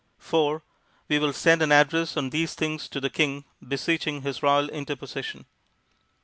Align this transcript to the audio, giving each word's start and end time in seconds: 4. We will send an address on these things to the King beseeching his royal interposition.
4. 0.17 0.63
We 1.09 1.19
will 1.19 1.31
send 1.31 1.61
an 1.61 1.71
address 1.71 2.17
on 2.17 2.31
these 2.31 2.55
things 2.55 2.89
to 2.89 2.99
the 2.99 3.11
King 3.11 3.45
beseeching 3.67 4.23
his 4.23 4.41
royal 4.41 4.67
interposition. 4.69 5.45